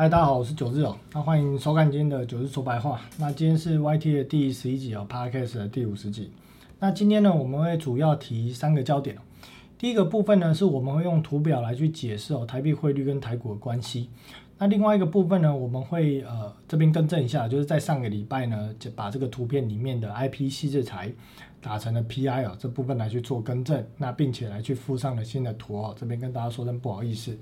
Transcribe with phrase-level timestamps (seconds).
[0.00, 0.96] 嗨，大家好，我是九日哦。
[1.12, 3.00] 那欢迎收看今天的九日说白话。
[3.18, 6.30] 那今天是 YT 的第十一集哦，Podcast 的第五十集。
[6.78, 9.18] 那今天呢，我们会主要提三个焦点。
[9.76, 14.08] 第一个部分呢，是我们会用图表来去解释哦台币汇率跟台股的关系。
[14.58, 21.12] 那另外一个部分呢，我们会呃这边更正一下，就是在上个礼拜呢，就把这个图片里面的 IP 细制裁
[21.60, 27.36] 打成了 PI 哦这部分来去做更正，那并且来去附上了新的图哦，这边跟大家说声不好意思。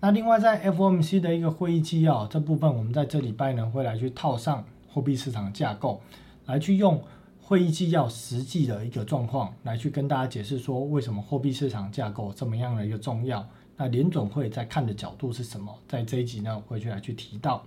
[0.00, 6.00] 那另外在 FOMC 的一个会议纪要这部分，我们在这礼拜呢会来去套上货币市场架构，
[6.46, 7.02] 来去用
[7.40, 13.44] 会议纪要实际的一个状况来去跟大家解释说，为什么货币市场架构这么样的一个重要。
[13.76, 15.76] 那联总会在看的角度是什么？
[15.88, 17.64] 在这一集呢会去来去提到。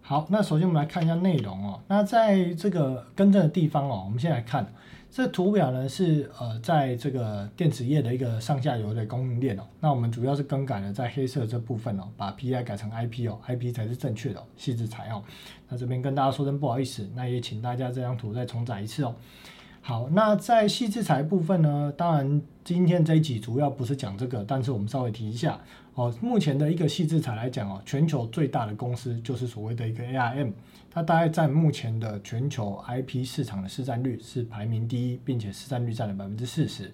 [0.00, 1.80] 好，那首先我们来看一下内容哦。
[1.88, 4.72] 那在这个更正的地方哦，我们先来看。
[5.12, 9.62] 这图表呢是呃，在这个电子业的一个上下游的供应链哦。
[9.80, 15.20] 那我们主要是更改了在黑色这部分哦，把 PI 改成 IP 哦，IP 才是正确的哦细致材哦。
[15.68, 19.14] 那这边跟大家说声不好意思，那也请大家这张图再重载一次哦。
[19.82, 25.58] 好，那在细致材部分呢，当然今天这一集主要不是讲这个，但是我们稍微提一下
[25.94, 26.14] 哦。
[26.20, 30.52] 目前的一个细致材来讲哦，全球最大的公司就是所谓的一个 ARM。
[30.90, 36.92] 它大概占目前的全球 IP 市场的市占率是排名第一，并且市占率占了百分之四十。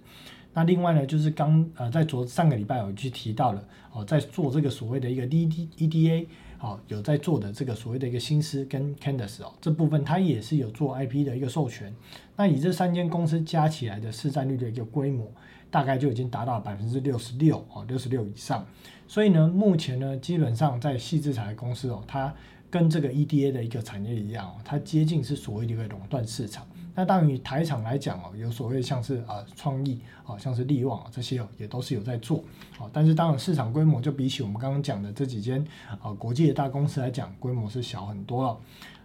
[0.52, 6.26] 那另外呢，就是刚呃在昨上个礼拜有去提到了哦，在做这个所谓的一个 DD EDA
[6.60, 11.94] 哦，有在做的这个所谓的一个新思跟 Candice 哦，这部分它也是有做 IP 的一个授权。
[12.36, 15.30] 那以这三间公司加起来的市占率的一个规模，
[15.70, 18.66] 大概就已经达到百分之六十六哦，六十六以上。
[19.06, 22.34] 所以呢，目前呢，基本上在细制材公司哦，它
[22.70, 26.66] 跟这个 EDA 的一个产业一样哦，它接近是所谓的一个垄断市场。
[26.94, 32.42] 那当于台厂来讲哦，有所谓像是啊创意啊，像是力旺啊这些哦，也都是有在做。
[32.78, 35.62] 好，但是当然市场规模就比起我们刚刚讲的这几间
[36.00, 38.58] 啊国际的大公司来讲，规模是小很多了。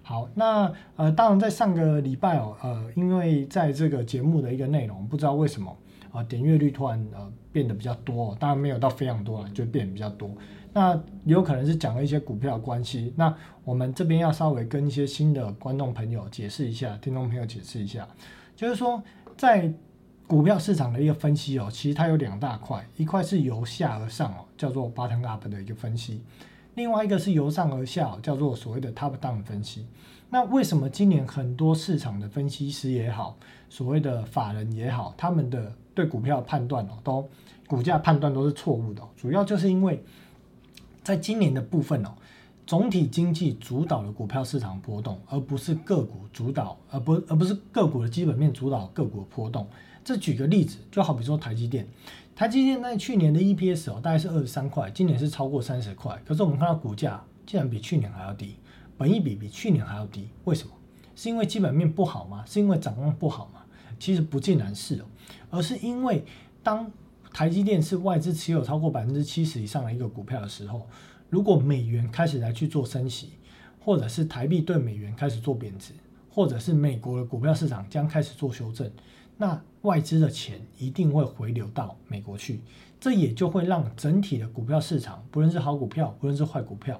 [0.04, 5.78] 好，那呃当然在上个礼拜哦，呃因为在这个节目的一个内容，不知道为什么
[6.12, 10.30] 啊点阅率突然呃变得比较多，当然没有到非常多了，就变得比较多。
[10.74, 13.36] 那有可能是讲了一些股票的关系，那
[13.66, 18.08] 我们这边要稍微跟一些新的观众朋友解释一下，听众朋友解释一下，
[18.56, 19.04] 就是说
[19.36, 19.72] 在
[20.28, 26.24] 股票市场的一个分析哦，其实它有两大块，一块是由下而上哦，叫做 bottom up 的一个分析，
[26.76, 29.86] 另外一个是由上而下，叫做所谓的 top down 分析。
[30.30, 37.30] 那为什么今年很多市场的分析师也好，所谓的法人也好，他们的对股票的判断哦，都
[37.68, 40.04] 股价判断都是错误的，主要就是因为。
[41.04, 42.14] 在今年的部分哦，
[42.68, 49.68] 总体经济主导了股票市场波动，而不是个股主导，而不而不是个股的基本面主导个股的波动。
[50.06, 51.88] 这举个例子，就好比说台积电，
[52.36, 58.56] 台积电在去年的 EPS 哦，大概是二十三块，今年是超过三十块，可是我们看到股价竟然比去年还要低，
[58.96, 60.72] 本益比比去年还要低，为什么？
[61.16, 62.44] 是因为基本面不好吗？
[62.46, 63.62] 是因为展望不好吗？
[63.98, 65.06] 其实不尽然是哦，
[65.52, 66.26] 而是因为
[66.64, 66.92] 当。
[67.34, 70.86] 台积电是外资持有超过百分之七十以上的一个股票的时候，
[71.30, 73.30] 如果美元开始来去做升息，
[73.80, 75.94] 或者是台币对美元开始做贬值，
[76.30, 78.92] 或者是美国的股票市场将开始做修正，
[79.38, 82.60] 那外资的钱一定会回流到美国去，
[83.00, 87.00] 这也就会让整体的股票市场，不论是好股票，不论是坏股票，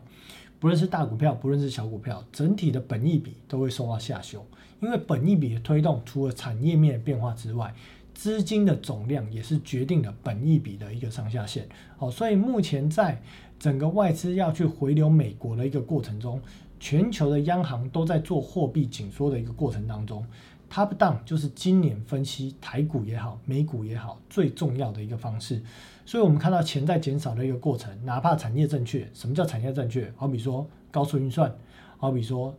[0.62, 4.48] 不论是大股票，不论是小股票，整体的本益比都会受到下修，
[4.80, 7.76] 因为本益比的推动，除了产业面变化之外，
[8.22, 11.68] 资金的总量也是决定了本益比的一个上下限，
[11.98, 13.20] 好，所以目前在
[13.58, 16.40] 整个外资要去回流美国的一个过程中，
[16.80, 20.24] 全球的央行都在做货币紧缩的一个过程当中
[20.70, 25.60] ，top down 就是今年分析台股也好，美股也好最重要的一个方式，
[26.06, 30.14] 所以我们看到钱在减少的一个过程，哪怕产业正确，什么叫产业正确？
[30.16, 31.52] 好比说高速运算，
[31.98, 32.56] 好比说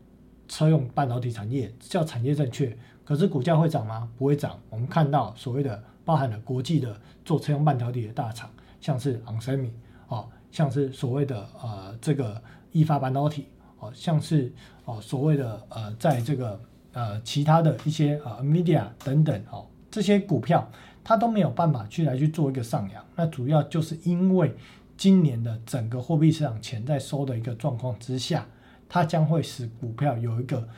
[0.48, 2.76] 车用半导体产业叫产业正确。
[3.04, 4.08] 可是股价会涨吗？
[4.16, 4.58] 不会涨。
[4.70, 8.48] 我们看到所谓的包含了国际的做车用半导体的大厂，
[8.80, 9.70] 像是 onsemi
[10.08, 13.48] 哦，像是所谓的呃这个易发半导体
[13.80, 14.52] 哦，像是
[14.84, 16.60] 哦所谓的呃在这个
[16.92, 20.70] 呃其他的一些呃 media 等等哦，这些股票
[21.02, 23.04] 它都没有办法去来去做一个上扬。
[23.16, 24.54] 那主要就是因为
[24.96, 28.46] 今年的整个货币市场钱在收的一个状况之下，
[28.88, 30.68] 它将会使股票有一个。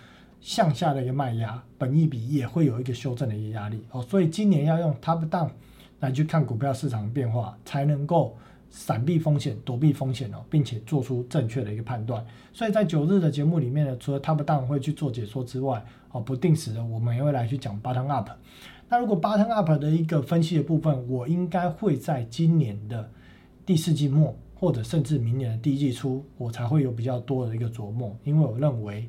[0.44, 5.48] 向下的一个卖压，本一比也会有一个修正的一个压力哦，所以今年要用 top down
[6.00, 8.36] 来去看股票市场变化，才能够
[8.68, 12.22] 闪避风险、躲避风险哦，并且做出正确的一个判断。
[12.52, 15.82] 所以在九日的节目里面呢，除了 top down 会去做解说之外，
[16.12, 18.28] 哦，不定时的我们也会来去讲 bottom up。
[18.90, 23.10] 那如果 bottom up 的一个分析的部分，我应该会在今年的
[23.64, 24.36] 第四季末。
[24.56, 29.06] 或者甚至明年的第一季初，我才会有比较多的一个琢磨，因为我认为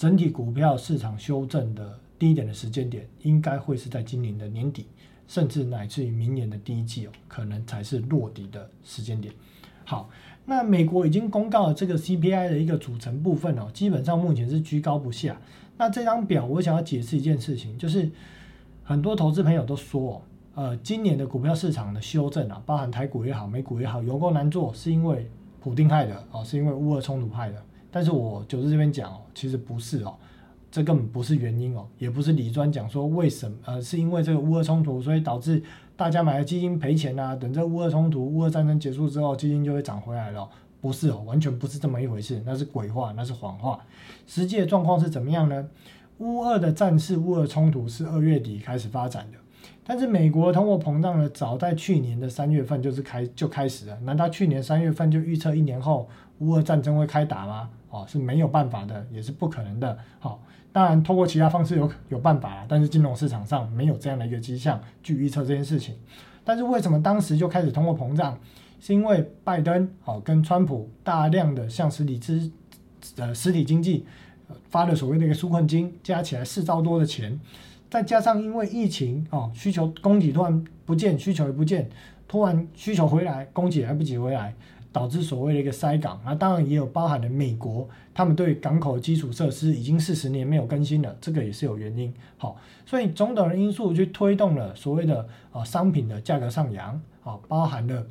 [0.00, 4.86] 整体股票市场修正的低点的时间点，应该会是在今年的年底，
[5.28, 9.34] 甚至乃至于明年的第一季哦，可能才是落底的时间点。
[9.84, 10.08] 好，
[10.46, 15.38] 那美国已经公告了这个 CPI 的一个组成部分哦，基本上目前是居高不下。
[15.76, 18.10] 那这张表我想要解释一件事情，就是
[18.82, 20.14] 很多投资朋友都说。
[20.14, 20.22] 哦
[20.54, 25.30] 呃，今年的股票市场的修正啊，包含台股也好，美股也好，有够难做，是因为
[25.60, 27.62] 普丁害的哦，是因为乌俄冲突害的。
[27.90, 30.14] 但是我九日这边讲哦，其实不是哦，
[30.70, 35.62] 这根本不是原因哦，也不是李专讲说为什么，呃，是因为这个乌俄冲突，所以导致
[35.96, 37.34] 大家买的基金赔钱啊。
[37.34, 40.48] 等这乌俄冲突、乌俄战争结束之后，基金就会涨回来了，
[40.80, 43.80] 不是哦，完全不是这么一回事，那是鬼话，那是谎话。
[44.26, 45.68] 实际的状况是怎么样呢？
[46.18, 49.38] 乌俄的战事、乌俄冲突是二月底开始发展的。
[49.82, 53.98] 但是美国通货膨胀呢，早在去年的三月份就是开就开始了。
[54.02, 56.08] 难道去年三月份就预测一年后
[56.38, 57.68] 乌俄战争会开打吗？
[57.90, 59.98] 哦，是没有办法的，也是不可能的。
[60.18, 60.42] 好，
[60.72, 65.94] 当然通过其他方式有有办法但是金融市场上没有这样的一个迹象去预测这件事情。
[66.44, 68.38] 但是为什么当时就开始通货膨胀？
[68.82, 72.50] 是因为拜登哦跟川普大量的向实体资
[73.16, 74.06] 呃实体经济
[74.70, 77.38] 发了所谓的一个纾困金，加起来四兆多的钱。
[77.90, 81.90] 再加上因为疫情哦，需求供给突然不见，需求也不见，
[82.26, 84.54] 突然需求回来，供给来不及回来，
[84.92, 86.20] 导致所谓的一个塞港。
[86.24, 92.12] 那当然也有包含了美国，他们对港口基础设施已经四十年没有更新了，这个也是有原因。
[92.36, 98.06] 好，所以种种的因素去推动了所谓的呃商品的价格上扬，啊，包含了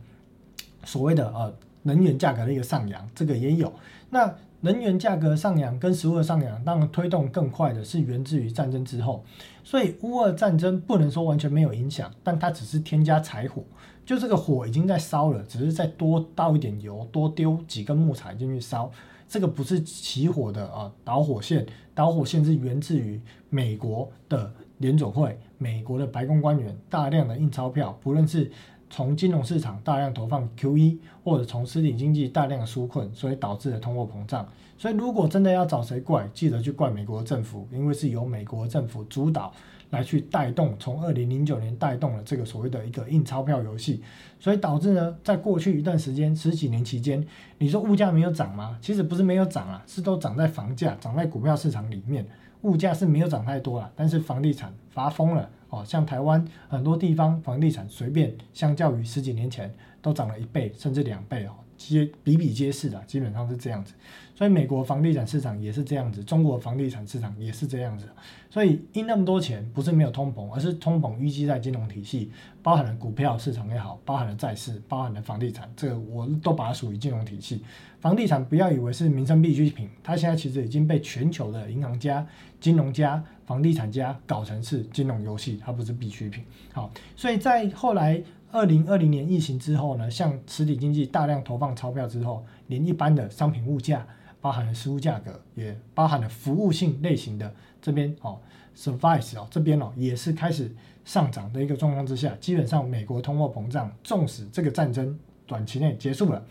[0.83, 1.53] 所谓的呃
[1.83, 3.71] 能源价格的一个上扬，这个也有。
[4.09, 9.23] 那能源价格上扬跟食物的上扬，当然推动更快的是源自于战争之后，
[9.63, 13.63] 所以乌俄战争不能说完全没有影响，但它只是添加柴火，
[14.09, 18.89] 就这个火已经在烧了，只是再多倒一点油，多丢几根木材进去烧，
[19.27, 21.63] 这个不是起火的啊导火线，
[21.93, 23.21] 导火线是源自于
[23.51, 28.51] 美国的联总会、美国的白宫官员大量的印钞票，不论是。
[28.91, 34.49] 从金融市场大量投放 QE，或者从实体经济大量的纾困，所以导致了通货膨胀。
[34.79, 39.53] 所以如果真的要找谁怪，记得去怪美国政府，因为是由美国政府主导
[39.89, 44.01] 来去带动，从二零零九年带动了这个所谓的一个印钞票游戏，
[44.39, 47.25] 所以导致呢，在过去一段时间十几年期间，
[47.57, 48.77] 你说物价没有涨吗？
[48.81, 52.25] 其实不是没有涨啊，是都涨在房价、涨在股票市场里面，
[52.61, 55.49] 物价是没有涨太多啊，但是房地产发疯了。
[55.69, 59.71] 哦，像台湾很多地方房地产随便，相较于十几年前
[60.01, 63.93] 都涨了一倍甚至两倍哦，皆比比皆是的，基本上是这样子。
[64.35, 68.07] 所以美国房地产市场也是这样子，中国房地产市场也是这样子。
[68.49, 72.31] 所以印那么多钱不是没有通膨，而是通膨淤积在金融体系，
[72.61, 77.63] 包含了股票市场也好，包含了债市，包含了房地产，这个我都把它属于金融体系。
[77.99, 82.25] 房地产不要以为是民生必需品，它现在其实已经被全球的银行家、
[82.61, 86.43] 金融家、房地产家搞成是金融游戏，它不是必需品。
[86.71, 88.21] 好，所以在后来
[88.51, 94.05] 二零二零年疫情之后呢，向实体经济大量投放钞票之后，连一般的商品物价，
[94.41, 98.39] 包含了食物价格，也包含了服务性类型的这边哦
[98.75, 100.73] ，service 哦这边哦也是开始
[101.05, 106.43] 上涨的一个状况之下，基本上美国通货膨胀，纵使这个战争短期内结束了。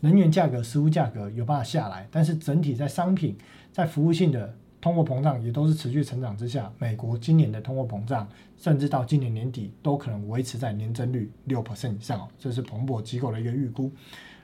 [0.00, 3.36] 能源价格、食物价格有办法下来，但是整体在商品、
[3.72, 13.90] 在服务性的通货膨胀也都是持续成长之下，美国今年的通货膨胀，甚至到今年年底都可能维持在年增率六 percent 以上，这是彭博机构的一个预估。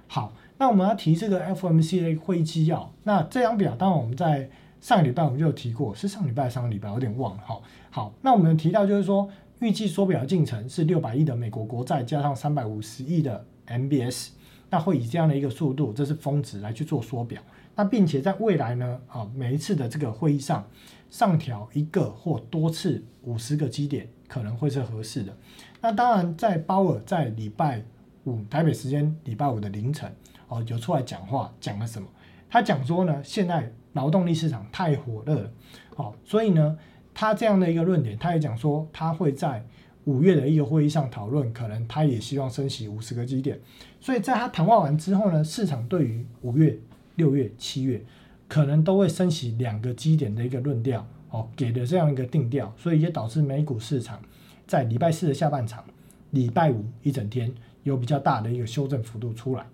[0.06, 4.50] 好，那我们要提这个 FOMC 的会议纪要，那这张表当然我们在
[4.80, 7.42] 上个礼拜我们就有提过，是上礼拜、上个礼拜有点忘了。
[7.46, 9.28] 好，好，那我们提到就是说，
[9.60, 14.30] 预计缩表进程是六百亿的美国国债加上三百五十亿的 MBS。
[14.70, 17.40] 那会以这样的一个速度，这是峰值来去做缩表。
[17.76, 20.68] 那并且在未来呢，啊，每一次的这个会议上
[21.10, 25.36] 上调一个或多次五十个基点，可能会是合适的。
[25.80, 27.84] 那当然，在鲍尔在礼拜
[28.24, 30.10] 五台北时间礼拜五的凌晨，
[30.48, 32.06] 哦，有出来讲话，讲了什么？
[32.48, 35.50] 他讲说呢，现在劳动力市场太火热了，
[35.94, 36.78] 好，所以呢，
[37.12, 39.64] 他这样的一个论点，他也讲说，他会在。
[40.06, 43.58] 五月的一个会议上讨论，可能他也希望升息五十个基点，
[43.98, 46.78] 所以在他谈话完之后呢，市场对于五月、
[47.16, 48.04] 六月、七月
[48.48, 54.20] 可能都会升息两个基点的一个论调，哦，给的这样一个定调，所以也导致美股市场
[54.66, 55.84] 在礼拜四的下半场、
[56.30, 57.52] 礼拜五一整天
[57.82, 59.66] 有比较大的一个修正幅度出来，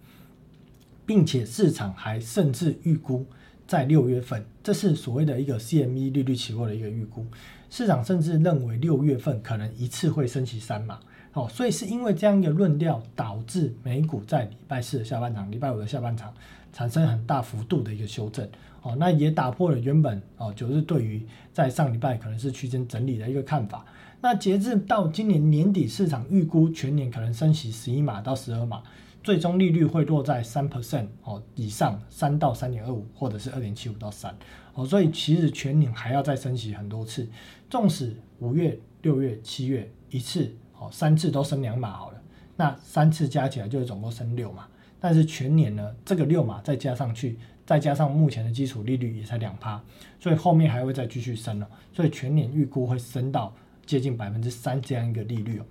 [1.06, 3.24] 并且市场还甚至预估
[3.66, 7.24] 在六月份，这是所谓的一个 CME 利率期货的一个预估。
[7.68, 10.98] 市场甚至认为六月份可能一次会升息三码，
[11.34, 16.34] 哦，所以是因为这样一个论调，导致美股在礼拜四的下半场、礼拜五的下半场
[16.72, 18.48] 产生很大幅度的一个修正。
[18.82, 21.22] 哦，那也打破了原本哦，就是对于
[21.52, 23.84] 在上礼拜可能是区间整理的一个看法。
[24.22, 28.82] 那截至到今年年底，市场预估全年可能升息十一码到十二码，
[29.22, 34.34] 最终利率会落在三 percent 哦以上，三到三点二五，或者是二点七五到三。
[34.72, 37.28] 哦，所以其实全年还要再升息很多次，
[37.68, 42.22] 纵使五月、六月、七月一次，哦三次都升两码好了，
[42.56, 44.66] 那三次加起来就是总共升六码。
[45.00, 47.38] 但是全年呢，这个六码再加上去。
[47.66, 49.80] 再加上目前的基础利率也才两趴，
[50.18, 53.54] 所以后面还会再继续升了，所以全年预估会升到
[53.86, 55.64] 接近百分之三这样一个利率哦。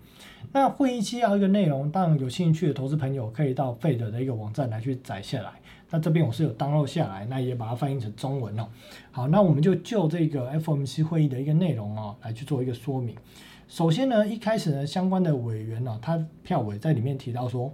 [0.54, 5.52] 那会议纪要一个内容，当然有兴趣的投资朋友可以到费德的一个网站来去载下来。
[5.90, 8.70] 那这边我是有 download 下来，那也把它翻译成中文哦。
[9.12, 13.14] 好，那我们就就这个 FOMC 会议的一个内容哦来去做一个说明。
[13.68, 17.74] 首先呢，一开始呢，相关的委员呢，他票委在里面提到说，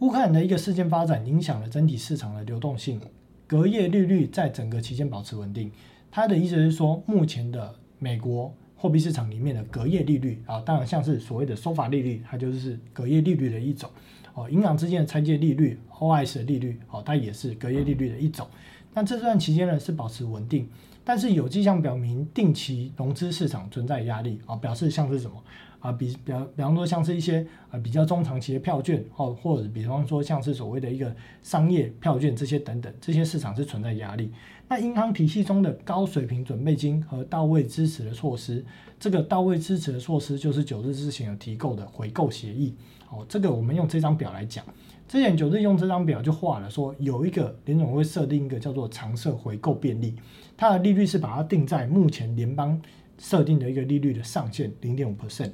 [0.00, 3.00] 乌克兰的一个事件发展影响了整体市场的流动性。
[3.48, 5.72] 隔夜利率在整个期间保持稳定，
[6.08, 13.90] 他的意思是说，目前的美国货币市场里面的隔夜利率啊，当然像是所谓的收法利率，它就是隔夜利率的一种
[14.34, 14.48] 哦。
[14.48, 18.46] 银行之间的拆借利率 （OIS） 的利率哦，它也是隔夜利率的一种。
[18.94, 20.68] 那这段期间呢是保持稳定，
[21.02, 25.42] 但是有迹象表明定期融资市场存在压力啊，表示像是什么？
[25.88, 34.30] 啊，比比方比方说像是一些啊比较中长期的票券，哦，或者比方说像是所谓的一个商业票券这些等等，这些市场是存在压力。
[34.68, 38.62] 那银行体系中的高水平准备金和到位支持的措施，
[39.00, 42.74] 这个到位支持的措施就是九日之前有提购的回购协议。
[43.10, 44.62] 哦，这个我们用这张表来讲，
[45.08, 50.14] 之前九日用这张表就画了，说有一个联总会设定一个叫做长设回购便利，
[50.54, 52.78] 它的利率是把它定在目前联邦。
[53.20, 55.50] 设定的一个利率的上限零点五 percent，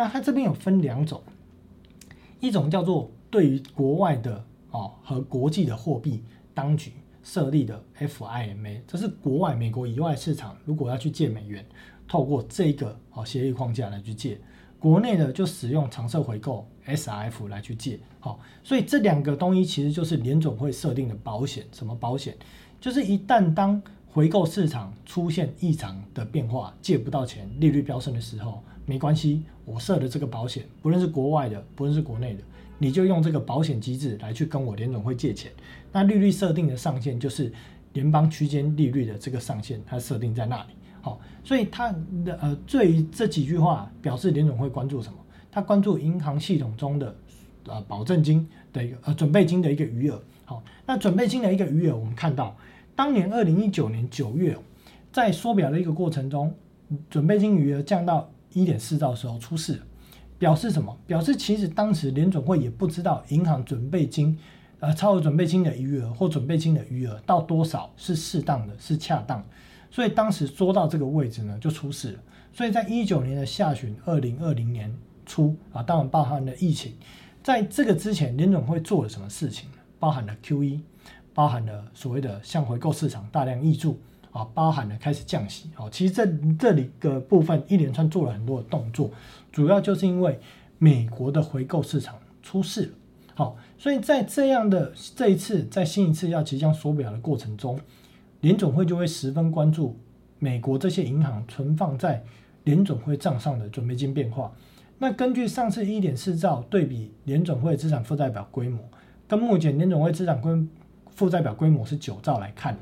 [0.00, 1.22] 那它这边有分两种，
[2.40, 11.62] 一种叫做对于国外的哦和国际的货币当局设立的 FIMA，这是国外美国以外市场如果要去借美元，
[12.08, 14.40] 透过这个哦协议框架来去借，
[14.78, 22.34] 国内的就使用长设回购 SRF 来去借，好，所以这两个东西其实就是联总会设定的保险，什么保险？
[22.80, 32.42] 就是一旦当回购市场出现异常的变化，借不到钱，利率飙升的时候，没关系，我设的这个保险，不论是国外的，不论是国内的，
[32.76, 35.52] 你就用这个保险机制来去跟我联总会借钱。
[35.92, 37.52] 那利率设定的上限就是
[37.92, 40.70] 联邦区间利率的这个上限，它设定在那里。
[41.00, 41.92] 好，所以它
[42.24, 45.14] 的呃，对于这几句话表示联总会关注什么？
[45.52, 47.14] 他关注银行系统中的
[47.66, 50.20] 呃保证金的一个呃准备金的一个余额。
[50.44, 52.56] 好，那准备金的一个余额，我们看到。
[52.96, 54.58] 当年二零一九年九月，
[55.12, 56.52] 在缩表的一个过程中，
[57.08, 59.80] 准备金余额降到一点四兆的时候出事，
[60.38, 60.96] 表示什么？
[61.06, 64.38] 表示其实当时联准会也不知道银行准备金，
[64.80, 69.44] 呃，超额准备金的余额或准备金的余额到多少是适当的，是恰当，
[69.90, 72.18] 所以当时说到这个位置呢，就出事了。
[72.52, 76.94] 所以在一九年的下旬，二零二零年初啊，当然包含了疫情，
[77.42, 79.68] 在这个之前，联准会做了什么事情？
[79.98, 80.80] 包含了 Q E。
[81.32, 83.98] 包含了所谓的向回购市场大量溢注
[84.32, 85.88] 啊，包含了开始降息哦。
[85.90, 86.26] 其实这
[86.58, 89.10] 这里个部分一连串做了很多的动作，
[89.50, 90.38] 主要就是因为
[90.78, 92.92] 美国的回购市场出事了。
[93.34, 97.80] 好，所以在这样的这一次在新一次要即将缩表的过程中，
[98.40, 99.96] 联总会就会十分关注
[100.38, 102.22] 美国这些银行存放在
[102.64, 104.52] 联总会账上的准备金变化。
[104.98, 108.78] 那根据上次一点四兆对比联总会资产负债表规模，
[109.26, 110.52] 跟目前联总会资产规
[111.14, 112.76] 负债表规模是九兆来看，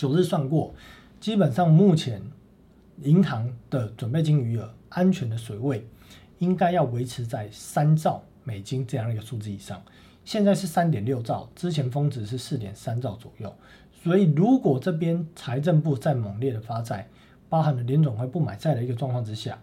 [0.00, 0.74] 九日算过，
[1.20, 2.22] 基本上目前
[3.02, 5.86] 银行的准备金余额安全的水位
[6.38, 9.82] 应该要维持在三兆美金这样一个数字以上。
[10.24, 13.54] 现在是三点六兆，之前峰值是四点三兆左右。
[14.02, 17.06] 所以如果这边财政部在猛烈的发债，
[17.50, 19.58] 包含了联总会不买债的一个状况之下，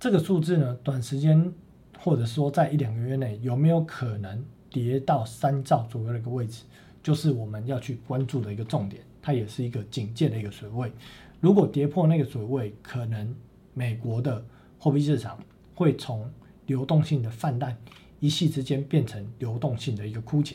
[0.00, 1.52] 这个数字呢，短时间
[1.98, 4.42] 或者说在一两个月内有没有可能？
[4.70, 6.62] 跌到三兆左右的一个位置，
[7.02, 10.92] 就是我们要去关注的一个重点，它也是一个警戒的一个水位。
[11.40, 13.34] 如果跌破那个水位，可能
[13.74, 14.44] 美国的
[14.78, 15.38] 货币市场
[15.74, 16.30] 会从
[16.66, 17.76] 流动性的泛滥，
[18.20, 20.54] 一夕之间变成流动性的一个枯竭。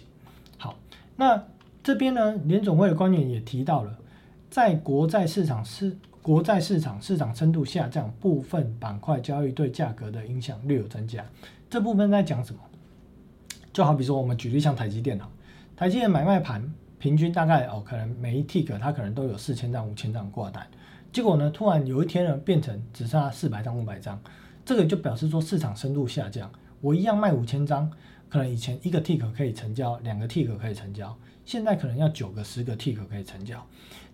[0.57, 0.77] 好，
[1.15, 1.43] 那
[1.83, 3.97] 这边呢，联总会的官员也提到了，
[4.49, 11.25] 在国债市场是国债市场市场深度下降，部分板块交易对价格的影响略有增加。
[11.69, 12.61] 这部分在讲什么？
[13.73, 15.29] 就好比说，我们举例像台积电脑，
[15.77, 20.67] 台积电买卖盘平均大概哦，可能每一 tick 它可能都有四千张、五千张挂单，
[21.13, 24.19] 结果呢，突然有一天呢，变成只剩下四百张、五百张，
[24.65, 26.51] 这个就表示说市场深度下降。
[26.81, 27.87] 我一样卖五千张，
[28.27, 31.15] 可能以前一个 tick 可以成交，两个 tick 可以成交，
[31.45, 33.63] 现在可能要九个、十个 tick 可以成交。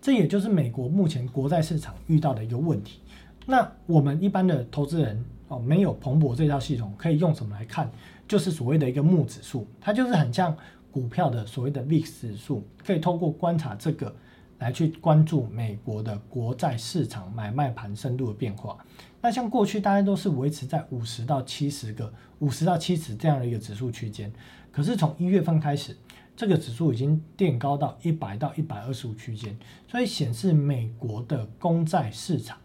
[0.02, 3.00] 这也就是美国目前国债市场遇到的一个问题。
[3.46, 7.90] 那我们一般的投资人哦，没有彭博这套系统，可以用什么来看？
[8.28, 10.54] 就是所谓的一个木指数，它就是很像
[10.94, 14.14] 股票的所谓的 VIX 指数，可以透过观察这个
[14.60, 18.78] 来去关注美国的国债市场买卖盘深度的变化。
[19.20, 24.32] 那像过去大家都是维持在五十到七十个、五十到七十这样的一个指数区间，
[24.70, 25.96] 可是从一月份开始，
[26.36, 29.58] 这个指数已经垫高到一百到一百二十五区间，
[29.88, 32.56] 所以显示美国的公债市场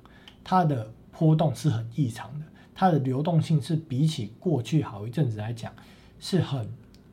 [0.43, 2.45] 它的波动是很异常的。
[2.75, 5.74] 它的流动性是比起过去好一阵子来讲
[6.19, 6.69] 是很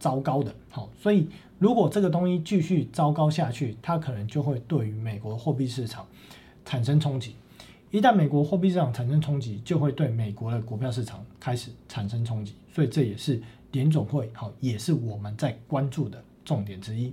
[0.07, 1.27] 糟糕的，好，所以
[1.59, 6.07] 如果这个东西继续糟糕下去，它可能就会对于美国货币市场
[6.65, 7.35] 产生冲击。
[7.91, 12.55] 一旦美国货币市场产生冲击，就会对美国的股票市场开始产生冲击。
[12.73, 17.13] 所以这也是联总会好，也是我们在关注的重点之一。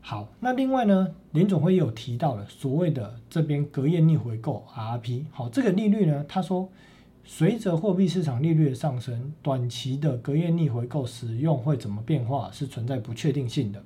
[0.00, 6.68] 好，那另外呢，联总会也有提到了所谓的这边隔夜逆回购 RP，好，这个利率呢，他说。
[7.24, 13.82] 随着货币市场利率的上升，短期的隔夜逆回购使用会怎么变化是存在不确定性的。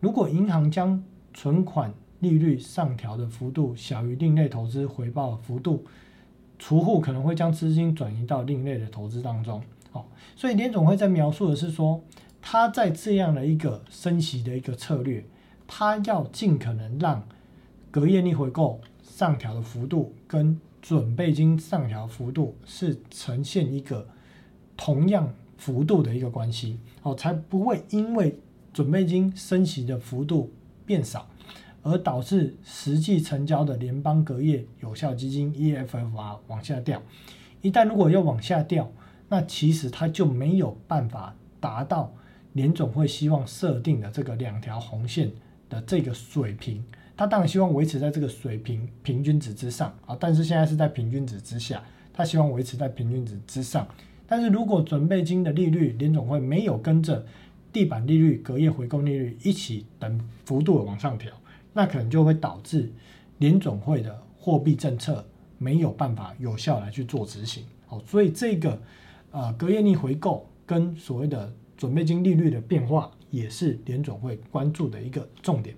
[0.00, 5.84] 如果银行将存款利率上调的幅度小于另类投资回报的幅度，
[6.58, 9.62] 储户可能会将资金转移到另类的投资当中。
[9.92, 10.04] 哦，
[10.36, 12.02] 所以联总会在描述的是说，
[12.42, 15.24] 他在这样的一个升息的一个策略，
[15.66, 17.26] 他要尽可能让
[17.90, 24.06] 隔夜逆回购上调的幅度跟准备金上调幅度是呈现一个
[24.76, 28.38] 同样幅度的一个关系，哦，才不会因为
[28.72, 30.52] 准备金升息的幅度
[30.86, 31.28] 变少，
[31.82, 37.02] 而导致实际成交的联邦隔夜有效基金 EFFR 往下掉。
[37.60, 38.90] 一旦如果要往下掉，
[39.28, 42.14] 那其实它就没有办法达到
[42.52, 45.32] 联总会希望设定的这个两条红线
[45.68, 46.84] 的这个水平。
[47.18, 51.82] 他当然希望维持在这个水平平均值之上啊，但是现在是在平均值之下。
[52.12, 53.86] 他希望维持在平均值之上，
[54.26, 57.24] 但是如果准备金的利率联总会没有跟着
[57.72, 61.32] 地板利率、隔夜回购利率一起等幅度的往上调，
[61.72, 62.92] 那可能就会导致
[63.38, 65.24] 联总会的货币政策
[65.58, 67.64] 没有办法有效来去做执行。
[67.86, 68.80] 好，所以这个
[69.30, 75.74] 呃隔夜逆回购跟所谓的准备金利率的变化，也是联总会关注的一个重点。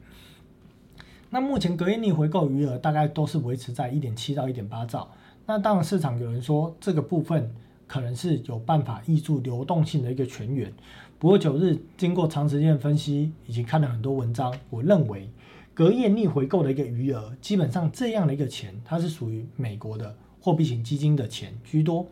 [1.32, 5.08] 那目前隔夜逆回购余额大概都是维持在一点七到一点八兆。
[5.46, 7.50] 那当然市场有人说这个部分
[7.86, 10.72] 可能是有办法挹注流动性的一个泉源。
[11.18, 15.30] 不过九日经过长时间分析，以及看了很多文章，我认为
[15.72, 22.06] 隔夜逆回购的一个余额，基本上这样的一个钱，它是属于美国的货币型基金的钱居多。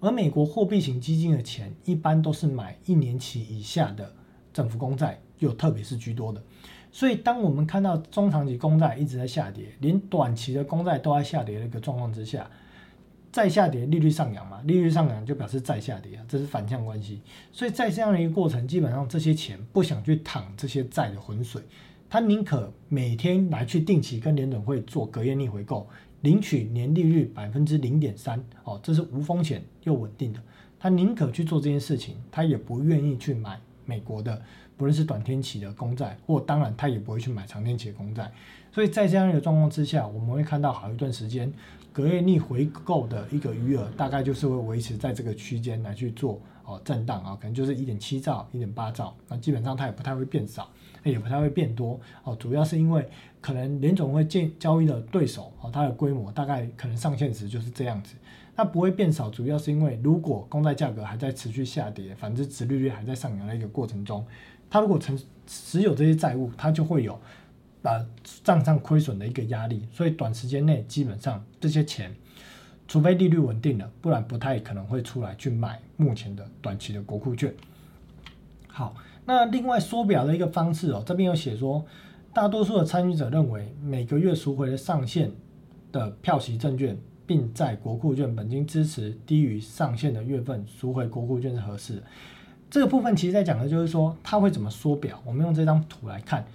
[0.00, 4.12] 而美国货币型基金的钱，一般都是买一年期以下的
[4.52, 6.42] 政府公债，又特别是居多的。
[6.98, 12.50] 所以，当我们看到中长期公债一直在下跌，连短期的公债都在下跌的一个状况之下，
[13.30, 17.20] 再下跌，利率上扬嘛，利率上扬就表示再下跌啊，这是反向关系。
[17.52, 21.62] 所以在这样的一个过程，基本上这些钱不想去淌这些债的浑水，
[22.10, 25.88] 他宁可每天来去定期跟联准会做隔夜逆回购，
[26.22, 30.40] 领取年利率百分之零点三，哦，这是无风险又稳定的。
[30.80, 34.42] 他宁可去做这件事情，他也不愿意去买美国的。
[34.78, 38.30] 不论是短天期的公债，或当然他也不会去买长天期的公债，
[38.72, 41.52] 所以在这样一个状况之下，我们会看到好一段时间
[41.92, 50.70] 隔夜逆回购的一个余额，大概就是会维持在这个区间来去做哦震荡啊，可能就是一点七兆、一点八兆，那基本上它也不太会变少，
[51.02, 53.04] 也不太会变多哦，主要是因为
[53.40, 58.14] 可能联总会建交易的对手哦，它的规模大概可能上限值就是这样子，
[58.54, 64.24] 那不会变少，主要是因为如果公债价格还在持续下跌，反之殖利率还在上扬的一个过程中。
[64.70, 67.18] 他如果持持有这些债务，他就会有
[67.80, 68.04] 把
[68.44, 72.14] 账上亏损的一个压力，所以短时间内基本上这些钱，
[72.86, 77.54] 除非利率稳定了，不然不太可能会出来去买目前的短期的国库券。
[78.66, 81.84] 好，那另外缩表的一个方式哦，这边有写说，
[82.32, 85.32] 大多数的参与者认为每个月赎回的上限
[85.90, 92.02] 的票息证券，并在国库券本金支持低于上限的月份赎回国库券是合适的。
[92.70, 95.20] 这个部分其实在讲的就是说，它会怎么缩表。
[95.24, 96.46] 我们用这张图来看，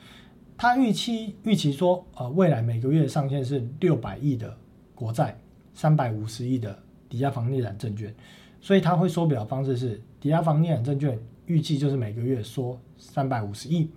[0.56, 4.56] 它预期预期说，呃，未来每个月上限是六百亿的
[4.94, 5.36] 国债，
[5.74, 6.78] 三百五十亿的
[7.10, 8.14] 抵押房地产证券，
[8.62, 13.90] 所以它会缩表方式是，抵押房地产证券预计就是每个月缩三百五十亿，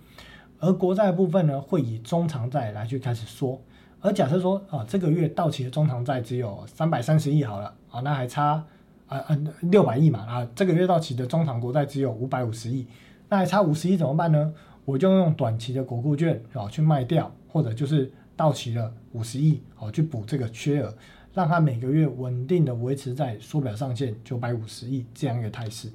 [0.59, 3.61] 而国债部分呢，会以中长债来去开始缩，
[4.01, 8.65] 而假设说啊，这个月到期的中长债只有三百三十亿好了啊，那还差
[9.07, 12.85] 啊啊六百亿嘛啊，这个月到期的中长国债只有五百五十亿，
[13.29, 14.53] 那还差五十亿怎么办呢？
[14.85, 20.93] 我就用短期的国库券啊去卖掉，或者就是到期了五十亿哦去补这个缺额，
[21.33, 25.89] 让它每个月稳定的维持在缩表上限九百五十亿这样一个态势。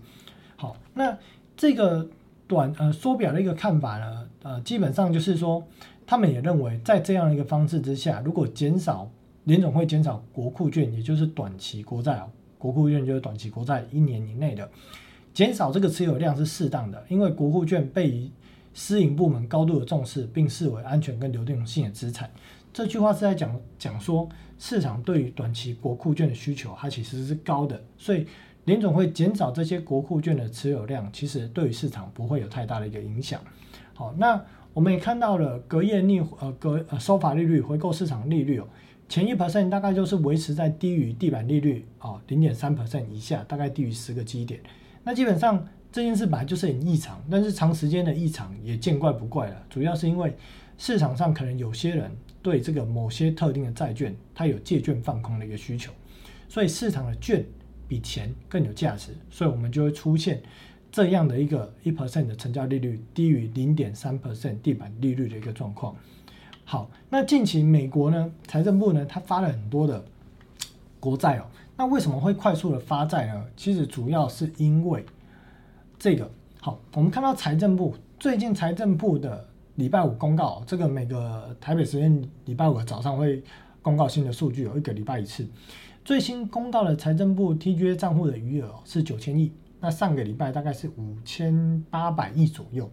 [0.57, 1.17] 好，那
[1.57, 2.09] 这个
[2.47, 5.63] 短呃缩表的一个看法呢，呃基本上就是说。
[6.05, 9.09] 他们也认为，在这样一个方式之下，如果减少
[9.45, 12.29] 联总会减少国库券，也就是短期国债啊，
[12.63, 14.71] 国库券就是短期国债一年以内的
[15.35, 18.31] 减少这个持有量是适当的，因为国库券被
[18.73, 22.31] 私营部门高度的重视，并视为安全跟流动性的资产。
[22.73, 24.29] 这句话是在讲讲说，
[24.61, 28.25] 市场对于短期国库券的需求，它其实是高的，所以
[28.67, 33.41] 联总会减少这些国库券的持有量，其实对于市场不会有太大的一个影响。
[33.95, 34.41] 好，那。
[34.75, 38.67] 我们也看到了隔夜逆呃隔呃收法利率回购市场利率哦，
[39.13, 44.59] 前一 percent 大概就是维持在低于地板利率哦零点三 percent 以下，大概低于十个基点。
[45.05, 49.67] 那基本上这件事本来就是很异常，但是长时间的异常也见怪不怪了。
[49.69, 50.35] 主要是因为
[50.79, 55.93] 市场上可能有些人对这个某些特定的债券，它有借券放空的一个需求，
[56.49, 57.45] 所以市场的券
[57.87, 60.43] 比钱更有价值，所以我们就会出现。
[60.91, 65.95] 这样的一个一 percent 的成交利率低于零点三 percent 地板利率的一个状况。
[66.65, 70.03] 好，那近期美国呢，财政部呢，它发了很多的
[70.99, 71.45] 国债哦。
[71.77, 73.45] 那为什么会快速的发债呢？
[73.57, 75.05] 其实主要是因为
[75.99, 76.31] 这个。
[76.61, 79.45] 好，我们看到财政部最近财政部的
[79.75, 83.43] 礼拜五公告，这个每个台北时间礼拜五的早上会
[83.83, 85.47] 公告新的数据，有一个礼拜一次。
[86.05, 89.53] 最新公告的财政部 TGA 账户的余额是九千亿。
[89.81, 92.89] 那上个礼拜大概是五千八百亿左右，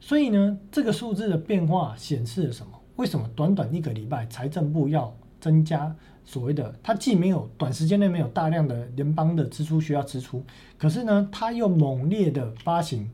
[0.00, 2.75] 所以呢，这个数字的变化显示了什么？
[2.96, 6.74] 为什么短短一个礼拜，财政部要增加所谓的？
[6.82, 10.42] 它既没有短时间内没有大量的联邦的支出需要支出，
[10.76, 13.08] 可是呢，它又猛烈的发行，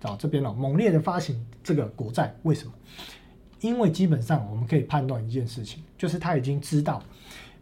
[0.00, 2.72] 找这边了，猛烈的发行这个国债，为什么？
[3.60, 7.02] 因为基本上我们可以判断一件事情，就是他已经知道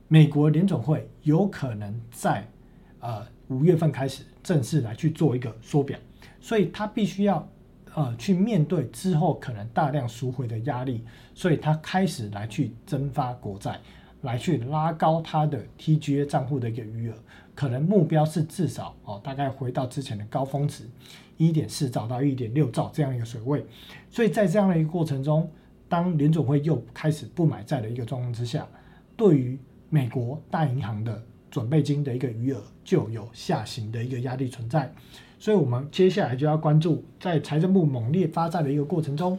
[0.09, 2.47] 美国联总会有可能在
[3.01, 3.27] 呃。
[3.49, 5.99] 五月份开始正式来去做一个缩表，
[6.41, 7.47] 所以他必须要
[7.95, 11.05] 呃去面对之后可能大量赎回的压力，
[11.35, 13.79] 所以他开始来去增发国债，
[14.23, 17.15] 来去拉高他的 TGA 账户的一个余额，
[17.55, 20.85] 可能目标是至少哦大概回到之前的高峰值
[21.37, 23.65] 一点四兆到一点六兆这样一个水位，
[24.11, 25.51] 所以在这样的一个过程中，
[25.89, 28.67] 当联总会又开始不买债的一个状况之下，
[29.17, 31.23] 对于美国大银行的。
[31.51, 34.93] 准备金的一个余额就有下行的一个压力存在，
[35.45, 39.39] 所以我们接下来就要关注，在财政部猛烈发债的一个过程中，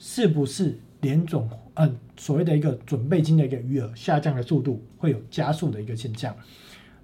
[0.00, 6.34] 是不是联总嗯所谓的一个准备金的一个余额下降的速度会有加速的一个现象。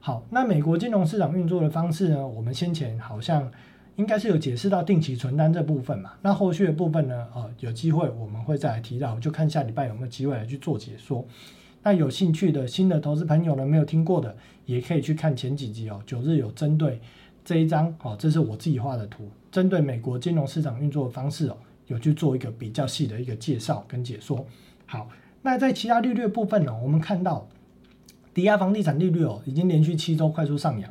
[0.01, 2.27] 好，那美国金融市场运作的方式呢？
[2.27, 3.49] 我们先前好像
[3.95, 7.29] 应该是有解释到定期存单这部分嘛，那后续的部分呢？
[7.33, 11.25] 呃，有机会我们会再来提到，就看下礼拜有没有机会来去做解说。
[11.85, 14.37] 那有兴趣的新的投资朋友呢，没有听过的，
[14.67, 16.03] 也可以去看前几集哦。
[16.05, 17.01] 九日有针对
[17.51, 21.57] 这一张哦，这是我自己画的图，针对美国金融市场运作的方式哦，
[21.89, 24.47] 有去做一个比较细的一个介绍跟解说。
[24.87, 25.11] 好，
[25.43, 27.49] 那在其他利率部分呢，我们看到
[28.33, 30.89] 抵押房地产利率哦，已经连续七周快速上扬，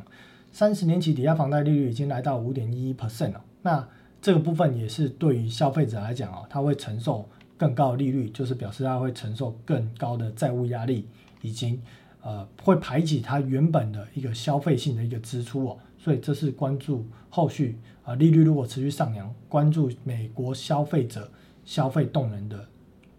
[0.52, 3.42] 三十年期抵押房贷利率已经来到五点一一 percent 了。
[3.62, 3.88] 那
[4.22, 7.26] 这个部分也是对于消费者来讲哦，他会承受。
[7.58, 11.06] 更高的利率就是表示它会承受更高的债务压力，
[11.42, 11.80] 以及
[12.22, 21.30] 呃会排挤它原本的一个消费性的一个支出哦，所以这是关注后续啊利率如果持续上扬，关注美国消费者
[21.64, 22.66] 消费动能的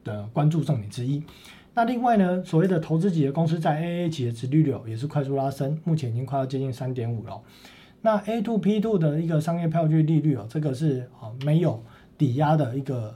[0.03, 1.23] 的关注重点之一。
[1.75, 7.41] 那另外呢，所谓的投资级的公司在 A A 级的值利率也是快速拉升，目前已经快要接近三点五了。
[8.03, 11.81] 那 A to P two 的一个商业票据利率哦，这个是啊没有
[12.19, 13.15] 抵押的一个。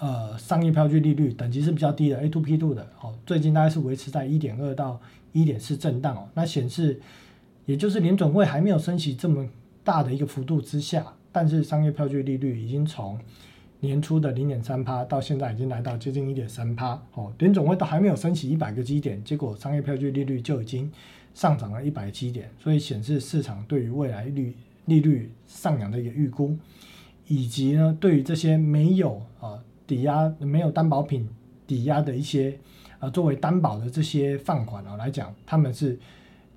[0.00, 5.00] 呃，商业票据利率等级是比较低的，A to P two 的哦，最近大概是维持在一点二到
[5.32, 6.28] 一点四震荡哦。
[6.34, 7.00] 那显示，
[7.68, 9.46] 也就是联准会还没有升息这么
[9.84, 13.20] 大的一个幅度之下，但是商业票据利率已经从
[13.80, 17.30] 年初的零点三趴到现在已经来到接近一点三趴哦。
[17.38, 20.90] 联总会都还没有升起一百个基点，结果商业票据利率就已经
[21.34, 26.56] 上涨了一百基点，所以显示市场对于未来率利率上扬的一个预估，
[27.26, 29.62] 以及呢对于这些没有啊。
[29.86, 31.26] 抵押没有担保品
[31.66, 32.58] 抵押的一些，
[32.98, 35.98] 呃，作为担保的这些放款啊来讲，他们是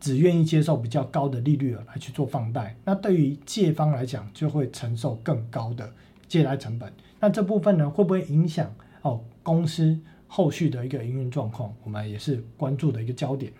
[0.02, 2.76] 只愿意接受比较高的利率来去做放贷。
[2.84, 5.90] 那对于借方来讲，就会承受更高的
[6.28, 6.92] 借贷成本。
[7.20, 13.54] 那这部分呢，会不会影响哦公司后续的一个营运状况，我们也是关注的一个焦点。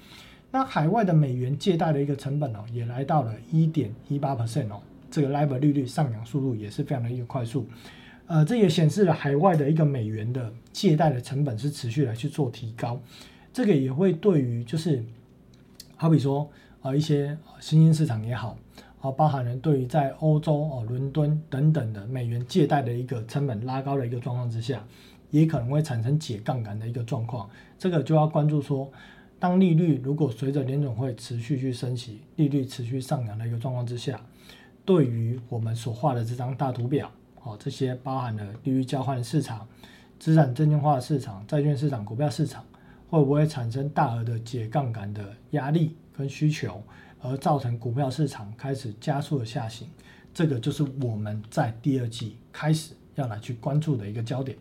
[0.50, 7.66] 那海外的美元借贷的一个成本哦，也来到了一点一八 percent 哦，这个 LIBOR 利率上扬速度也是非常的一个快速。
[8.28, 13.00] 呃，这也显示了海外的一个美元的借贷的成本是持续来去做提高。
[13.54, 15.04] 这个也会对于就是，
[16.02, 16.50] 好比说
[16.82, 18.58] 啊一些新兴市场也好，
[19.02, 24.84] 啊包含了对于在欧洲哦伦敦等等的美元借贷的一个成本拉高的一个状况之下。
[25.30, 28.92] 也可能会产生解杠杆的一个状况，这个就要关注说，
[29.40, 34.20] 当利率如果随着联总会持续去升息，利率持续上扬的一个状况之下，
[34.84, 37.10] 对于我们所画的这张大图表，
[37.44, 39.66] 哦，这些包含了利率交换市场、
[40.20, 42.66] 资产证券化市场、债券市场、股票市场，
[43.12, 46.82] 会不会产生大额的解杠杆的压力跟需求，
[47.22, 49.88] 而造成股票市场开始加速的下行？
[50.34, 54.58] 这个就是我们在第二季开始要来去关注的一个焦点。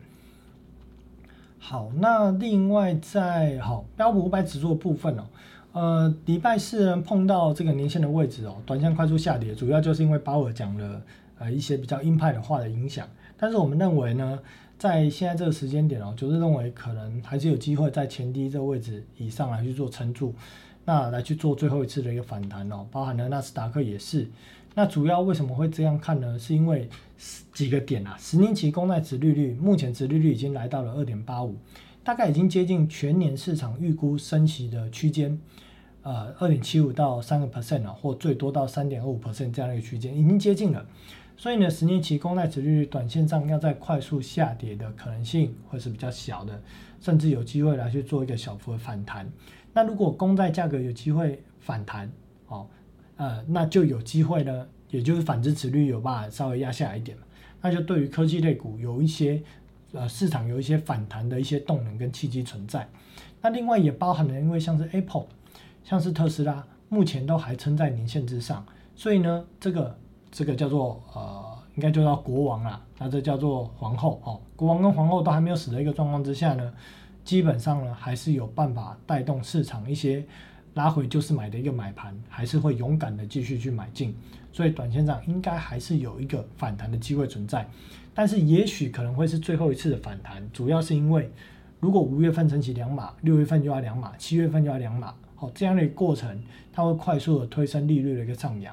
[1.61, 5.27] 好，那另外在好标普五百指数的部分哦，
[5.73, 11.01] 呃，迪拜四人碰到这个年线的位置哦，短线快速下跌，主要就是因为鲍尔讲了
[11.39, 13.07] 呃一些比较鹰派的话的影响。
[13.37, 14.39] 但是我们认为呢，
[14.81, 20.35] 在现在这个时间点哦，就是认为可能还是有机会在前低这个位置以上来去做撑住，
[20.87, 24.27] 那来去做最后一次的一个反弹哦，包含了纳斯达克也是。
[24.75, 26.39] 那主要为什么会这样看呢？
[26.39, 26.89] 是因为
[27.53, 31.55] 几个点啊，十年期公债值利率目前值利率已经来到了二点八五，
[32.03, 35.39] 大概已经接近全年市场预估升息的区间，
[36.01, 40.87] 呃，二点七五到三个 percent 啊，或最多到三点二五 percent 这样一个区间，已经接近了。
[41.41, 46.63] 所以呢，十年期公债值利率短线上要在快速下跌的可能性会是比较小的，
[47.01, 49.27] 甚至有机会来去做一个小幅的反弹。
[49.73, 52.13] 那如果公债价格有机会反弹，
[52.49, 52.67] 哦。
[53.17, 57.17] 呃，那就有机会呢，也就是反之，持率有办法稍微压下来一点，
[57.63, 59.43] 那就对于科技类股有一些
[59.93, 62.87] 呃市场有一些反弹的一些动能跟契机存在。
[63.41, 65.25] 那另外也包含了，因为像是 Apple，
[65.85, 69.99] 像是特斯拉，目前都还撑在年线之上，所以呢，这个
[70.31, 76.73] 这个叫做呃，应该就叫国王啊，那这叫做皇后哦，国王跟皇后都还没有死的一个状况之下呢，
[77.25, 80.25] 基本上呢还是有办法带动市场一些。
[80.75, 84.15] 拉回就是买的一个买盘，还是会勇敢的继续去买进，
[84.53, 87.69] 所以短线上应该还是有一个反弹的机会存在，
[88.15, 91.29] 但是也许可能会是最后一次的反弹，主要是因为
[91.81, 96.41] 如果五月份升起两码，六月份就要两码，七月份就要两码，好这样的过程，
[96.73, 98.73] 它会快速的推升利率的一个上扬，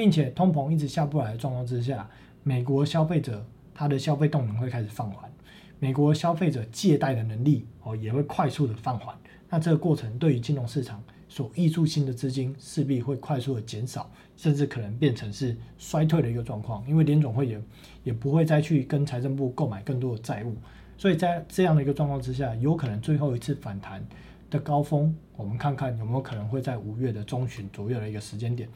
[0.00, 2.08] 并且通膨一直下不来的状况之下，
[2.42, 5.30] 美国消费者他的消费动能会开始放缓，
[5.78, 9.14] 美国消费者借贷的能力哦也会快速的放缓，
[9.50, 11.02] 那这个过程对于金融市场。
[11.28, 17.62] 所溢出新的资金势必会快速的减少，甚至可能变成是衰退的一个状况，因为联总会也
[18.02, 20.56] 也不会再去跟财政部购买更多的债务，
[20.96, 24.02] 所以在这样的一个状况之下，有可能最后一次反弹
[24.48, 28.66] 的高峰，我们看看有没有可能会在五月的中旬左右的一个时间点。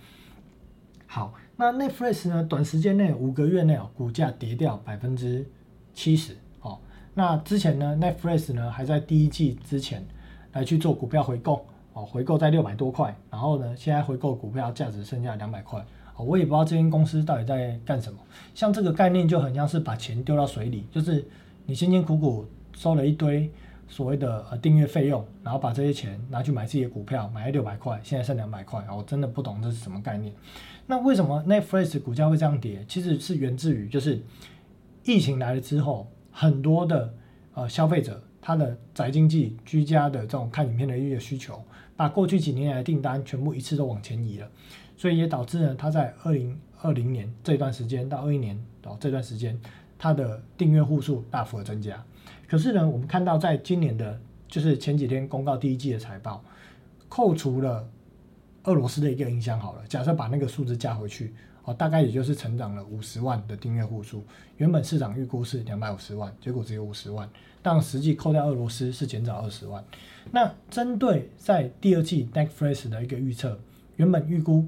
[1.06, 5.48] 好，那 Netflix 呢，短时间内五个月内哦，股价跌掉百分之
[5.92, 6.78] 七十哦，
[7.14, 10.04] 那之前呢，Netflix 呢还在第一季之前
[10.52, 11.66] 来去做股票回购。
[11.96, 15.78] 哦，回购在六百多块，然后呢，现在回购股票价值剩下两百块，
[16.16, 18.18] 哦，我也不知道这间公司到底在干什么。
[18.52, 21.24] 像这个概念就很像是把钱丢到水里，就是
[21.66, 22.44] 你辛辛苦苦
[22.76, 23.48] 收了一堆
[23.86, 30.34] 所谓的呃订阅费用，然后把这些钱拿去买自己的股票，买了六百块，现在剩两百块，我真的不懂这是什么概念。
[30.86, 32.84] 那为什么 Netflix 股价会这样跌？
[32.88, 34.22] 其实是源自于就是
[35.04, 37.14] 疫情来了之后，很多的
[37.54, 41.62] 呃消费者他的宅经济居家的这种看影片的一个需求。
[41.96, 44.50] 把过去几年来的订单全部一次都往前移了，
[44.96, 49.56] 所以也导致呢，它在二零二零年这段时间到二一年哦这段时间，
[49.96, 52.04] 它的订阅户数大幅的增加。
[52.48, 56.42] 可是呢，我们看到在今年的，就是前几天公告第一季的财报，
[57.08, 57.88] 扣除了
[58.64, 64.24] 俄罗斯的一个影响好了，假设把那个数字加回去，哦，大概也就是成长了五十万的订阅户数。
[64.56, 67.28] 原本市场预估是两百五十万，结果只有五十万，
[67.62, 69.84] 但实际扣掉俄罗斯是减少二十万。
[70.30, 73.58] 那针对在第二季 Netflix 的一个预测，
[73.96, 74.66] 原本预估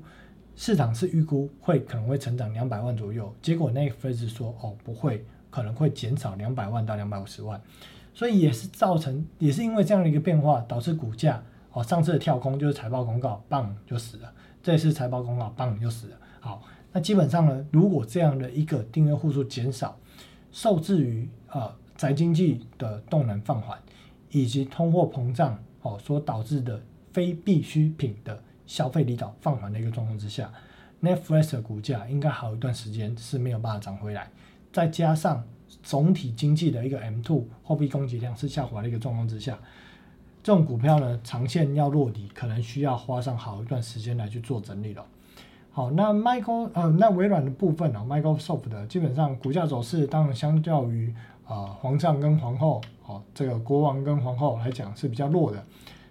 [0.56, 7.58] 市场是预估会可能会成长两百万左右，结果 Netflix 说哦不会，可能会减少两百万到两百五十万，
[8.12, 11.42] 所以也是造成也是因为这样的一个变化，导致股价
[11.76, 16.16] 哦上次的跳空就是财报公告棒就死了，这次财报公告棒就死了。
[16.40, 19.98] 好，那基本上呢，如果这样的一个订阅户数减少，
[20.50, 23.78] 受制于呃宅经济的动能放缓。
[24.32, 30.52] 以及通货膨胀哦所导致的非必需品的消费力道放缓的一个状况之下
[31.00, 34.28] ，Netflix 的股价应该好一段时间是没有办法涨回来。
[34.72, 35.42] 再加上
[35.82, 39.58] 总体经济的一个 M two 货币供给量是下滑的一个状况之下，
[40.46, 45.04] 这种股票呢，长线要落底，可能需要花上好一段时间来去做整理了。
[45.72, 51.12] 好，那 Michael 呃，那微软的部分呢，Microsoft 的基本上股价走势，当然相较于
[51.48, 55.60] 啊皇上跟皇后，哦，这个国王跟皇后来讲是比较弱的。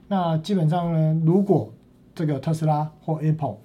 [0.10, 1.72] 那基本上呢，如果
[2.14, 3.56] 这个特斯拉或 Apple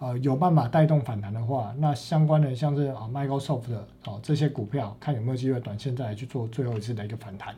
[0.00, 7.54] 呃有办法带动反弹的话，那相关的像是啊 Microsoft 的哦这些股票，看有没有机会短线再来去做最后一次的一个反弹。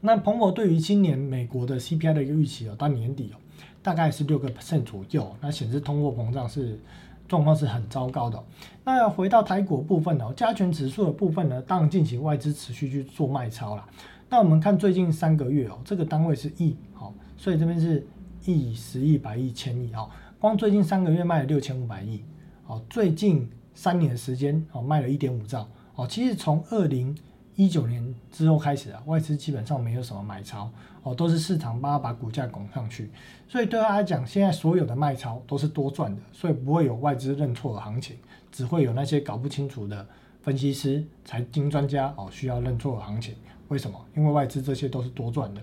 [0.00, 3.38] 那彭博对于今年美国的 CPI 的一个预期哦，到年底哦。
[3.80, 6.78] 大概是六个 percent 左右，那显示通货膨胀是
[7.26, 8.42] 状况是很糟糕的。
[8.84, 13.84] 那要回到台股部分哦，加权指数的部分呢，当然进行外资持续去做卖超了。
[14.28, 18.06] 那我们看最近三个月哦，这个单位是亿，好，所以这边是
[18.44, 20.06] 亿、十亿、百亿、千亿啊。
[20.38, 22.22] 光最近三个月卖了六千五百亿，
[22.64, 27.16] 好，最近三年时间哦，卖了一点五兆，哦，其实从二零
[27.58, 30.70] 一九年之后开始啊，外资基本上没有什么买超。
[31.02, 33.10] 哦，都是市场帮他把股价拱上去，
[33.48, 38.16] 所以对他来讲，现在所有的卖超都是多赚的，所以不会有外资认错的行情，
[38.52, 40.06] 只会有那些搞不清楚的
[40.40, 43.34] 分析师、财经专家哦需要认错的行情。
[43.68, 43.98] 为什么？
[44.16, 45.60] 因为外资这些都是多赚的，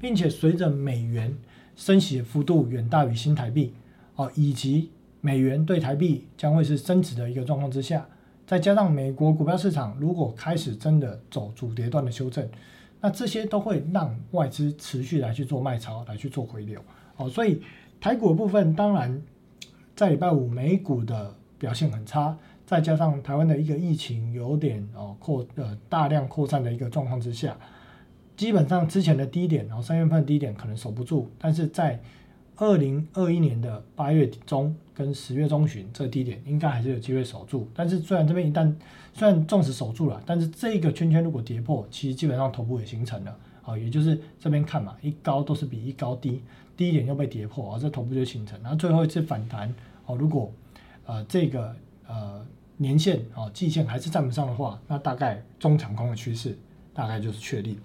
[0.00, 1.36] 并且随着美元
[1.74, 3.74] 升息的幅度远大于新台币
[4.14, 8.06] 哦，以及美元对台币将会是升值的一个状况之下，
[8.52, 12.46] 再加上美国股票市场如果开始真的走主跌段的修正。
[13.00, 16.78] 那这些都会让外资持续来去做卖超，来去做回流，
[17.16, 17.62] 哦，所以
[17.98, 19.22] 台股的部分，当然
[19.96, 22.36] 在礼拜五美股的表现很差，
[22.66, 27.56] 再加上台湾的一个疫情有点哦扩呃大量扩散的一个状况之下，
[28.36, 31.98] 基本上之前的低点，然后三月份低点可能守不住，但是在
[32.56, 37.68] 二零二一年的八月中跟十月中旬，这个低点应该还是有机会守住。
[37.74, 38.72] 但是虽然这边一旦
[39.12, 43.36] 虽然纵使守住了，但是这个圈圈如果跌破，其实基本上头部也形成了。
[43.62, 46.42] 好，也就是这边看嘛，一高都是比一高低，
[46.76, 48.60] 低点又被跌破，啊，这头部就形成。
[48.60, 49.72] 然后最后一次反弹，
[50.04, 50.52] 哦，如果
[51.06, 51.74] 呃这个
[52.08, 52.44] 呃
[52.76, 56.58] 年线哦季线还是站不上的话，那大概中长空的趋势
[56.92, 57.78] 大概就是确立。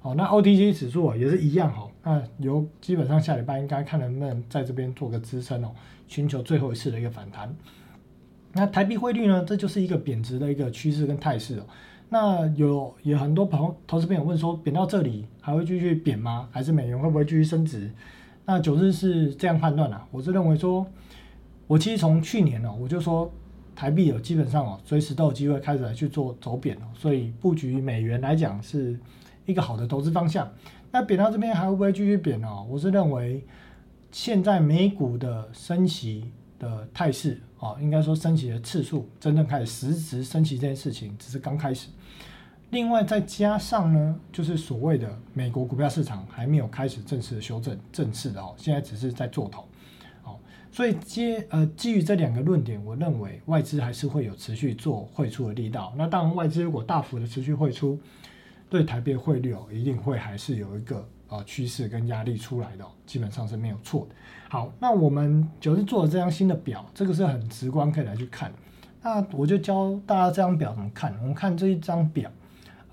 [0.00, 5.70] 好，那 OTC 指数啊也是一样哈，那由基本上下礼拜应该看能不能在这边做个支撑哦，
[6.08, 7.54] 寻求最后一次的一个反弹。
[8.52, 11.62] 那台币汇率呢，这就是一个贬值的一个趋势跟态势哦。
[12.08, 16.48] 那有有很多朋友投资朋友问说，贬到这里还会继续贬吗？
[16.50, 17.90] 还是美元会不会继续升值？
[18.44, 20.84] 那九日是这样判断的，我是认为说，
[21.66, 23.32] 我其实从去年哦，我就说
[23.76, 28.98] 台币有基本上哦，随时都有机会开始来去做走贬哦，所以布局美元来讲是。
[29.44, 30.48] 一个好的投资方向，
[30.94, 32.48] 那贬到这边还会不会继续贬呢？
[32.68, 33.42] 我是认为
[34.10, 41.88] 现在美股的升息的态势啊，应该说升息的次数真正开始实质升息这件事情只是刚开始。
[42.68, 49.66] 另外再加上呢，就是所谓的美国股票市场还没有开始正式的修正，正式的哦，现在只是在做头，
[50.24, 50.36] 哦，
[50.70, 55.94] 所以接呃基于这两个论点，我认为外资还是会有持续做汇出的力道。
[55.96, 57.98] 那当然外资如果大幅的持续汇出。
[58.72, 64.14] 对台币汇率哦，一定会还是有一个呃趋势跟压力出来的，基本上是没有错的。
[64.48, 68.50] 好，那我们就是做了这张新的表，这个是很直观可以来去看。
[69.02, 71.14] 那我就教大家这张表怎么看。
[71.20, 72.30] 我们看这一张表，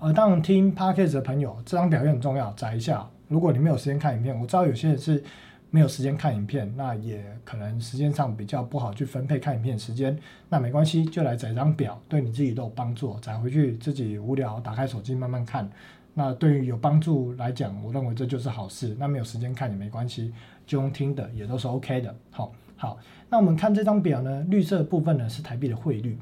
[0.00, 3.08] 呃，当然听 p a c k a g e 的朋友，这张表也很重要，载一下。
[3.28, 5.24] 如果你没有时间看影片，我知道有些人是。
[5.72, 13.16] 没有时间看影片，那也可能时间上比较不好去分配看影片时间，那没关系，就来载张表，对你自己都有帮助。
[13.20, 15.70] 载回去自己无聊，打开手机慢慢看。
[16.12, 18.96] 那对于有帮助来讲，我认为这就是好事。
[18.98, 20.34] 那没有时间看也没关系，
[20.66, 22.12] 就用听的也都是 OK 的。
[22.32, 26.18] 好，好，那我们看这张表呢，绿色部分呢是台币的汇率，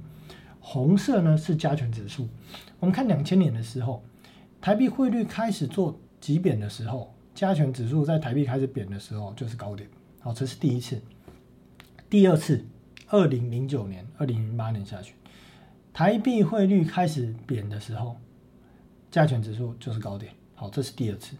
[0.60, 2.28] 红色呢是加权指数。
[2.80, 4.02] 我们看两千年的时候，
[4.60, 7.14] 台币汇率开始做急贬的时候。
[7.38, 11.00] 加权指数在台币开始贬的时候就是高点，好，这是第一次。
[12.10, 12.66] 第二次，
[13.06, 15.14] 二零零九年、二零零八年下去，
[15.92, 18.16] 台币汇率开始贬的时候，
[19.08, 21.36] 加权指数就是高点，好，这是第二次。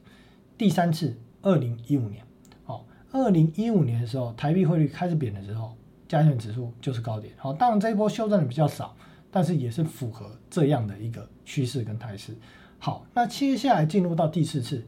[0.57, 2.25] 第三次，二零一五年，
[2.63, 8.95] 好，二零一五年的时候，台币汇率开始贬的时候，加权指数就是高点，好，当然这一波修正的比较少，
[9.33, 12.37] 但是也是符合这样的一个趋势跟态势。
[12.79, 14.87] 好，那接下来进入到第四次。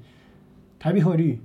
[0.80, 1.38] 台币汇率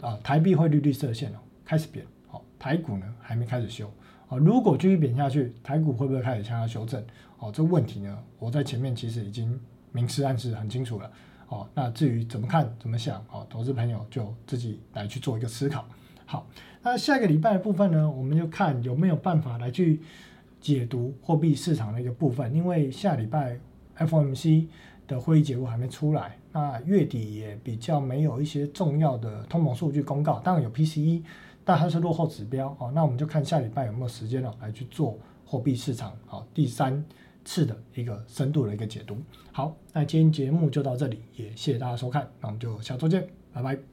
[0.00, 3.88] 啊，台币汇率绿色线哦，开始贬，好，台股呢还没开始修，
[4.28, 7.00] 啊，如果继续贬下去，台股会不会开始向下修正？
[7.38, 9.56] 哦，这问题呢，我在前面其实已经
[9.92, 11.08] 明示暗示很清楚了，
[11.46, 15.84] 哦，那至于怎么看怎么想，哦，投资朋友就自己来去做一个思考。
[16.26, 16.48] 好，
[16.82, 20.00] 那下个礼拜的部分呢，我们就看有没有办法来去
[20.60, 23.56] 解读货币市场的一个部分，因为下礼拜
[23.96, 24.66] FOMC
[25.06, 31.22] 的会议结果还没出来，那月底也比较没有一些重要的通膨数据公告，当然有 PCE，
[31.64, 32.92] 但它是落后指标哦。
[32.94, 37.04] 那我们就看下礼拜有没有时间了来去做货币市场好第三
[37.44, 39.16] 次的一个深度的一个解读。
[39.50, 43.91] 好，那今天节目就到这里，也谢谢大家收看，那我们就下周见，拜拜。